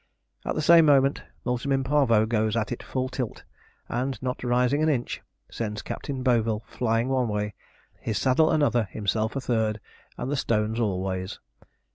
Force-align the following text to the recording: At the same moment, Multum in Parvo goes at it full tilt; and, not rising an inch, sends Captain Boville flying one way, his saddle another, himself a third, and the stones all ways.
At 0.45 0.55
the 0.55 0.63
same 0.63 0.87
moment, 0.87 1.21
Multum 1.45 1.71
in 1.71 1.83
Parvo 1.83 2.25
goes 2.25 2.55
at 2.57 2.71
it 2.71 2.81
full 2.81 3.07
tilt; 3.07 3.43
and, 3.87 4.19
not 4.19 4.43
rising 4.43 4.81
an 4.81 4.89
inch, 4.89 5.21
sends 5.51 5.83
Captain 5.83 6.23
Boville 6.23 6.63
flying 6.65 7.07
one 7.09 7.27
way, 7.27 7.53
his 7.99 8.17
saddle 8.17 8.49
another, 8.49 8.85
himself 8.85 9.35
a 9.35 9.41
third, 9.41 9.79
and 10.17 10.31
the 10.31 10.35
stones 10.35 10.79
all 10.79 11.03
ways. 11.03 11.37